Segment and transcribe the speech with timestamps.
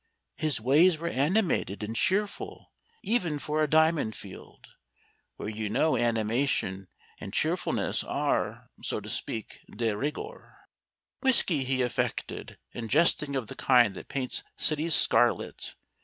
[0.35, 4.65] His ways were animated and cheerful even for a diamond field,
[5.35, 6.87] where you know animation
[7.19, 10.57] and cheerfulness are, so to speak, de rigueur.
[11.21, 15.75] Whisky he affected, and jesting of the kind that paints cities scarlet.